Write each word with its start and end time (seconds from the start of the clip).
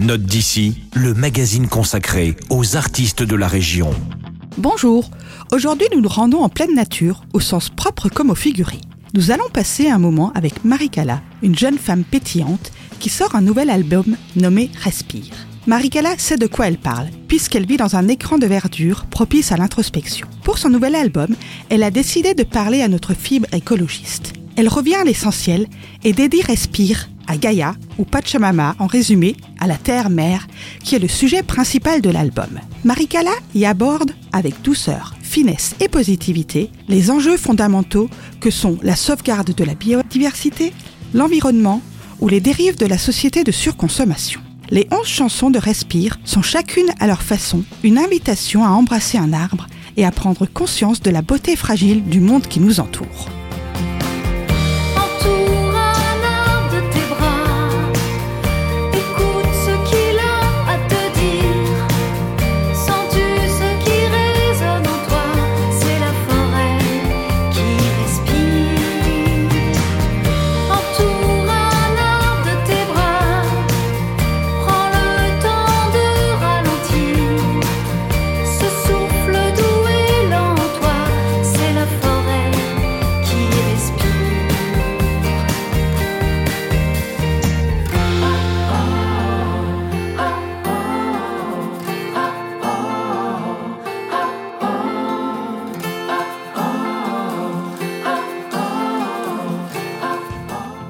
Note 0.00 0.22
d'ici, 0.22 0.80
le 0.94 1.12
magazine 1.12 1.68
consacré 1.68 2.34
aux 2.48 2.74
artistes 2.74 3.22
de 3.22 3.36
la 3.36 3.46
région. 3.46 3.90
Bonjour, 4.56 5.10
aujourd'hui 5.52 5.88
nous 5.92 6.00
nous 6.00 6.08
rendons 6.08 6.42
en 6.42 6.48
pleine 6.48 6.74
nature, 6.74 7.22
au 7.34 7.40
sens 7.40 7.68
propre 7.68 8.08
comme 8.08 8.30
au 8.30 8.34
figuré. 8.34 8.78
Nous 9.12 9.30
allons 9.30 9.50
passer 9.52 9.90
un 9.90 9.98
moment 9.98 10.32
avec 10.34 10.64
Maricala, 10.64 11.20
une 11.42 11.54
jeune 11.54 11.76
femme 11.76 12.02
pétillante 12.02 12.72
qui 12.98 13.10
sort 13.10 13.34
un 13.34 13.42
nouvel 13.42 13.68
album 13.68 14.16
nommé 14.36 14.70
Respire. 14.82 15.34
Maricala 15.66 16.16
sait 16.16 16.38
de 16.38 16.46
quoi 16.46 16.68
elle 16.68 16.78
parle, 16.78 17.08
puisqu'elle 17.28 17.66
vit 17.66 17.76
dans 17.76 17.94
un 17.94 18.08
écran 18.08 18.38
de 18.38 18.46
verdure 18.46 19.04
propice 19.04 19.52
à 19.52 19.58
l'introspection. 19.58 20.26
Pour 20.44 20.56
son 20.56 20.70
nouvel 20.70 20.94
album, 20.94 21.36
elle 21.68 21.82
a 21.82 21.90
décidé 21.90 22.32
de 22.32 22.44
parler 22.44 22.80
à 22.80 22.88
notre 22.88 23.12
fibre 23.12 23.48
écologiste. 23.52 24.32
Elle 24.56 24.68
revient 24.68 24.94
à 24.94 25.04
l'essentiel 25.04 25.66
et 26.04 26.14
dédie 26.14 26.40
Respire 26.40 27.10
à 27.26 27.36
Gaïa 27.36 27.74
ou 27.98 28.04
Pachamama, 28.04 28.74
en 28.78 28.86
résumé, 28.86 29.36
à 29.58 29.66
la 29.66 29.76
terre-mère, 29.76 30.46
qui 30.82 30.94
est 30.94 31.00
le 31.00 31.08
sujet 31.08 31.42
principal 31.42 32.00
de 32.00 32.10
l'album. 32.10 32.60
Maricala 32.84 33.32
y 33.54 33.64
aborde 33.64 34.12
avec 34.32 34.62
douceur, 34.62 35.14
finesse 35.22 35.74
et 35.80 35.88
positivité 35.88 36.70
les 36.88 37.10
enjeux 37.10 37.36
fondamentaux 37.36 38.08
que 38.40 38.50
sont 38.50 38.78
la 38.82 38.96
sauvegarde 38.96 39.54
de 39.54 39.64
la 39.64 39.74
biodiversité, 39.74 40.72
l'environnement 41.14 41.82
ou 42.20 42.28
les 42.28 42.40
dérives 42.40 42.76
de 42.76 42.86
la 42.86 42.98
société 42.98 43.44
de 43.44 43.52
surconsommation. 43.52 44.40
Les 44.70 44.86
onze 44.92 45.06
chansons 45.06 45.50
de 45.50 45.58
Respire 45.58 46.18
sont 46.24 46.42
chacune 46.42 46.90
à 47.00 47.06
leur 47.06 47.22
façon 47.22 47.64
une 47.82 47.98
invitation 47.98 48.64
à 48.64 48.68
embrasser 48.68 49.18
un 49.18 49.32
arbre 49.32 49.66
et 49.96 50.04
à 50.04 50.12
prendre 50.12 50.46
conscience 50.46 51.00
de 51.00 51.10
la 51.10 51.22
beauté 51.22 51.56
fragile 51.56 52.04
du 52.04 52.20
monde 52.20 52.46
qui 52.46 52.60
nous 52.60 52.78
entoure. 52.78 53.28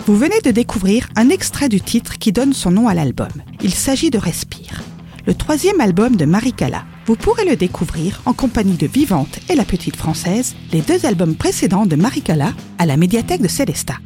Vous 0.06 0.16
venez 0.16 0.40
de 0.40 0.50
découvrir 0.50 1.08
un 1.14 1.28
extrait 1.28 1.68
du 1.68 1.80
titre 1.80 2.18
qui 2.18 2.32
donne 2.32 2.54
son 2.54 2.70
nom 2.70 2.88
à 2.88 2.94
l'album. 2.94 3.28
Il 3.62 3.74
s'agit 3.74 4.10
de 4.10 4.18
Respire, 4.18 4.82
le 5.26 5.34
troisième 5.34 5.80
album 5.80 6.16
de 6.16 6.24
Maricala. 6.24 6.84
Vous 7.06 7.16
pourrez 7.16 7.44
le 7.44 7.54
découvrir 7.54 8.22
en 8.24 8.32
compagnie 8.32 8.76
de 8.76 8.86
Vivante 8.86 9.38
et 9.50 9.54
La 9.54 9.64
Petite 9.64 9.96
Française, 9.96 10.56
les 10.72 10.80
deux 10.80 11.04
albums 11.04 11.34
précédents 11.34 11.86
de 11.86 11.96
Maricala 11.96 12.54
à 12.78 12.86
la 12.86 12.96
médiathèque 12.96 13.42
de 13.42 13.48
Célestat. 13.48 13.96